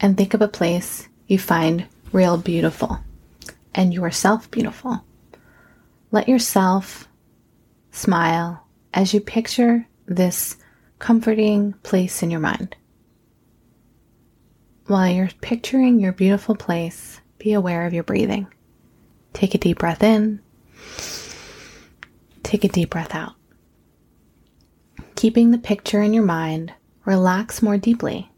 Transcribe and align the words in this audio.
and 0.00 0.16
think 0.16 0.34
of 0.34 0.42
a 0.42 0.48
place 0.48 1.08
you 1.26 1.38
find 1.38 1.86
real 2.12 2.36
beautiful 2.36 2.98
and 3.74 3.94
yourself 3.94 4.50
beautiful. 4.50 5.04
Let 6.10 6.28
yourself 6.28 7.08
smile 7.92 8.66
as 8.92 9.14
you 9.14 9.20
picture 9.20 9.86
this 10.06 10.56
comforting 10.98 11.74
place 11.84 12.22
in 12.22 12.30
your 12.30 12.40
mind. 12.40 12.76
While 14.86 15.08
you're 15.08 15.30
picturing 15.40 16.00
your 16.00 16.12
beautiful 16.12 16.56
place, 16.56 17.20
be 17.38 17.52
aware 17.52 17.86
of 17.86 17.92
your 17.92 18.02
breathing. 18.02 18.48
Take 19.32 19.54
a 19.54 19.58
deep 19.58 19.78
breath 19.78 20.02
in, 20.02 20.40
take 22.42 22.64
a 22.64 22.68
deep 22.68 22.90
breath 22.90 23.14
out. 23.14 23.34
Keeping 25.14 25.52
the 25.52 25.58
picture 25.58 26.02
in 26.02 26.12
your 26.12 26.24
mind, 26.24 26.72
relax 27.04 27.62
more 27.62 27.78
deeply 27.78 28.30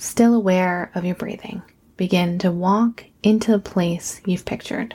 Still 0.00 0.34
aware 0.34 0.90
of 0.94 1.04
your 1.04 1.14
breathing, 1.14 1.60
begin 1.98 2.38
to 2.38 2.50
walk 2.50 3.04
into 3.22 3.50
the 3.50 3.58
place 3.58 4.22
you've 4.24 4.46
pictured. 4.46 4.94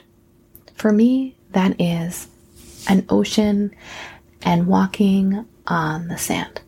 For 0.74 0.90
me, 0.90 1.36
that 1.52 1.80
is 1.80 2.26
an 2.88 3.06
ocean 3.08 3.72
and 4.42 4.66
walking 4.66 5.46
on 5.68 6.08
the 6.08 6.18
sand. 6.18 6.60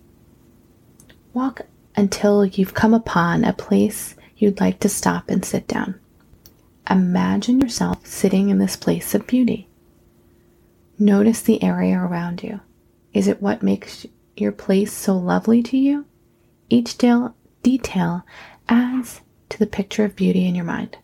Walk 1.35 1.63
until 1.97 2.47
you've 2.47 2.75
come 2.75 2.95
upon 2.95 3.43
a 3.43 3.53
place 3.53 4.15
you'd 4.37 4.61
like 4.61 4.79
to 4.81 4.89
stop 4.89 5.29
and 5.29 5.45
sit 5.45 5.67
down. 5.67 5.99
Imagine 6.89 7.61
yourself 7.61 8.07
sitting 8.07 8.51
in 8.51 8.59
this 8.59 8.77
place 8.77 9.17
of 9.17 9.27
beauty. 9.27 9.67
Notice 10.97 11.43
the 11.43 11.61
area 11.61 11.99
around 11.99 12.45
you. 12.45 12.61
Is 13.13 13.27
it 13.27 13.43
what 13.43 13.65
makes 13.65 14.07
your 14.37 14.53
place 14.53 14.93
so 14.93 15.17
lovely 15.17 15.61
to 15.65 15.77
you? 15.77 16.05
Each 16.71 16.97
detail, 16.97 17.35
detail 17.69 18.25
adds 18.67 19.21
to 19.51 19.59
the 19.59 19.67
picture 19.67 20.03
of 20.03 20.17
beauty 20.17 20.47
in 20.47 20.55
your 20.55 20.65
mind. 20.65 20.97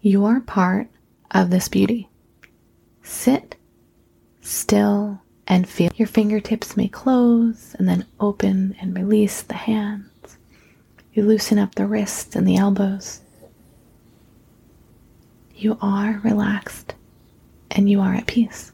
You 0.00 0.24
are 0.24 0.40
part 0.40 0.86
of 1.32 1.50
this 1.50 1.66
beauty. 1.66 2.08
Sit 3.02 3.56
still 4.40 5.20
and 5.48 5.68
feel 5.68 5.90
your 5.96 6.06
fingertips 6.06 6.76
may 6.76 6.86
close 6.86 7.74
and 7.76 7.88
then 7.88 8.06
open 8.20 8.76
and 8.80 8.96
release 8.96 9.42
the 9.42 9.54
hands. 9.54 10.38
You 11.12 11.24
loosen 11.24 11.58
up 11.58 11.74
the 11.74 11.88
wrists 11.88 12.36
and 12.36 12.46
the 12.46 12.56
elbows. 12.56 13.20
You 15.56 15.76
are 15.80 16.20
relaxed 16.22 16.94
and 17.72 17.90
you 17.90 18.00
are 18.00 18.14
at 18.14 18.28
peace. 18.28 18.70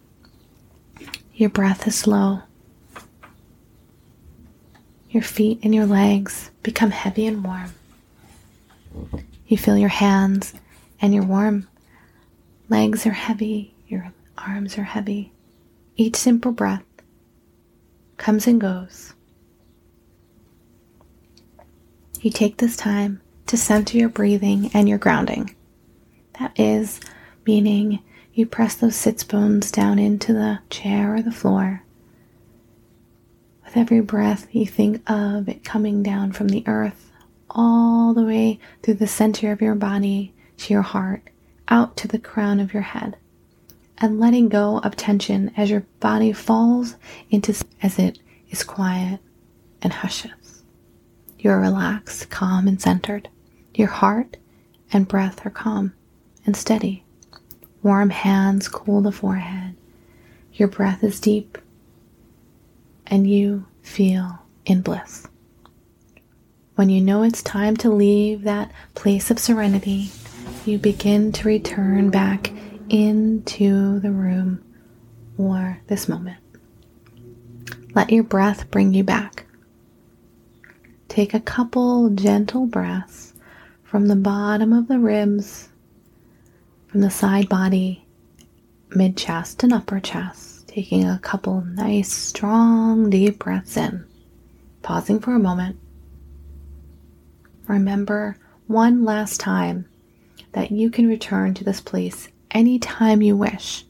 Your 1.33 1.49
breath 1.49 1.87
is 1.87 1.95
slow 1.95 2.43
your 5.11 5.23
feet 5.23 5.59
and 5.63 5.75
your 5.75 5.87
legs 5.87 6.51
become 6.63 6.91
heavy 6.91 7.27
and 7.27 7.45
warm. 7.45 7.73
You 9.47 9.59
feel 9.59 9.77
your 9.77 9.89
hands 9.89 10.55
and 11.01 11.13
your 11.13 11.25
warm 11.25 11.69
legs 12.69 13.07
are 13.07 13.13
heavy, 13.13 13.75
your 13.89 14.13
arms 14.39 14.79
are 14.79 14.85
heavy. 14.85 15.33
Each 15.97 16.17
simple 16.17 16.53
breath 16.53 16.85
comes 18.17 18.47
and 18.47 18.61
goes. 18.61 19.13
You 22.21 22.31
take 22.31 22.59
this 22.59 22.77
time 22.77 23.21
to 23.47 23.57
center 23.57 23.97
your 23.97 24.09
breathing 24.09 24.71
and 24.73 24.89
your 24.89 24.99
grounding. 24.99 25.57
That 26.39 26.59
is, 26.59 27.01
meaning 27.47 28.01
you 28.33 28.47
press 28.47 28.77
those 28.77 28.95
sits 28.95 29.25
bones 29.25 29.73
down 29.73 29.99
into 29.99 30.33
the 30.33 30.61
chair 30.71 31.15
or 31.17 31.23
the 31.23 31.33
floor 31.33 31.83
with 33.71 33.77
every 33.77 34.01
breath, 34.01 34.49
you 34.51 34.67
think 34.67 35.09
of 35.09 35.49
it 35.49 35.63
coming 35.63 36.03
down 36.03 36.33
from 36.33 36.49
the 36.49 36.65
earth 36.67 37.13
all 37.51 38.13
the 38.13 38.25
way 38.25 38.59
through 38.83 38.95
the 38.95 39.07
center 39.07 39.53
of 39.53 39.63
your 39.63 39.77
body 39.77 40.35
to 40.57 40.73
your 40.73 40.83
heart, 40.83 41.23
out 41.69 41.97
to 41.97 42.09
the 42.09 42.19
crown 42.19 42.59
of 42.59 42.75
your 42.75 42.83
head, 42.83 43.17
and 43.99 44.19
letting 44.19 44.49
go 44.49 44.79
of 44.79 44.97
tension 44.97 45.53
as 45.57 45.71
your 45.71 45.85
body 46.01 46.33
falls 46.33 46.97
into 47.31 47.55
as 47.81 47.97
it 47.97 48.19
is 48.51 48.65
quiet 48.65 49.21
and 49.83 49.93
hushes. 49.93 50.65
You 51.39 51.51
are 51.51 51.61
relaxed, 51.61 52.29
calm, 52.29 52.67
and 52.67 52.83
centered. 52.83 53.29
Your 53.75 53.89
heart 53.89 54.37
and 54.93 55.07
breath 55.07 55.47
are 55.47 55.51
calm 55.51 55.93
and 56.45 56.57
steady. 56.57 57.05
Warm 57.85 58.11
hands 58.11 58.67
cool 58.67 59.01
the 59.01 59.13
forehead. 59.13 59.77
Your 60.55 60.69
breath 60.69 61.05
is 61.05 61.21
deep 61.21 61.57
and 63.11 63.29
you 63.29 63.67
feel 63.83 64.39
in 64.65 64.81
bliss. 64.81 65.27
When 66.77 66.89
you 66.89 67.01
know 67.01 67.25
it's 67.25 67.43
time 67.43 67.77
to 67.79 67.91
leave 67.91 68.43
that 68.43 68.71
place 68.95 69.31
of 69.31 69.39
serenity, 69.39 70.11
you 70.65 70.79
begin 70.79 71.33
to 71.33 71.49
return 71.49 72.11
back 72.11 72.53
into 72.89 73.99
the 74.01 74.13
room 74.13 74.65
or 75.37 75.81
this 75.89 76.09
moment. 76.09 76.39
Let 77.95 78.11
your 78.11 78.23
breath 78.23 78.71
bring 78.71 78.95
you 78.95 79.05
back. 79.05 79.45
Take 81.09 81.35
a 81.35 81.41
couple 81.41 82.09
gentle 82.11 82.67
breaths 82.67 83.35
from 83.83 84.07
the 84.07 84.17
bottom 84.17 84.73
of 84.73 84.87
the 84.87 85.01
ribs, 85.01 85.69
from 86.87 87.01
the 87.01 87.11
side 87.11 87.49
body, 87.49 88.07
mid 88.91 89.17
chest, 89.17 89.65
and 89.65 89.73
upper 89.73 89.99
chest 89.99 90.50
taking 90.81 91.07
a 91.07 91.19
couple 91.19 91.61
nice, 91.61 92.11
strong, 92.11 93.11
deep 93.11 93.39
breaths 93.39 93.77
in, 93.77 94.03
pausing 94.81 95.21
for 95.21 95.35
a 95.35 95.39
moment. 95.39 95.79
Remember 97.69 98.39
one 98.67 99.05
last 99.05 99.41
time 99.41 99.85
that 100.53 100.71
you 100.71 100.89
can 100.89 101.07
return 101.07 101.53
to 101.53 101.65
this 101.65 101.83
place 101.83 102.29
anytime 102.51 103.21
you 103.21 103.37
wish. 103.37 103.85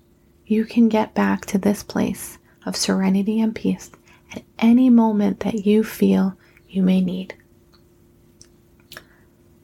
You 0.46 0.64
can 0.64 0.88
get 0.88 1.14
back 1.14 1.46
to 1.46 1.58
this 1.58 1.84
place 1.84 2.38
of 2.66 2.74
serenity 2.74 3.40
and 3.40 3.54
peace 3.54 3.92
at 4.34 4.42
any 4.58 4.90
moment 4.90 5.38
that 5.40 5.64
you 5.64 5.84
feel 5.84 6.36
you 6.68 6.82
may 6.82 7.00
need. 7.00 7.36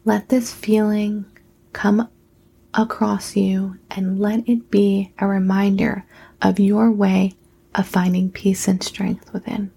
Let 0.05 0.29
this 0.29 0.55
feeling 0.55 1.25
come 1.73 2.09
across 2.77 3.37
you 3.37 3.79
and 3.91 4.21
let 4.21 4.47
it 4.49 4.71
be 4.71 5.13
a 5.19 5.27
reminder 5.27 6.05
of 6.43 6.61
your 6.61 6.91
way 6.91 7.33
of 7.75 7.87
finding 7.89 8.31
peace 8.31 8.69
and 8.69 8.83
strength 8.83 9.33
within. 9.33 9.71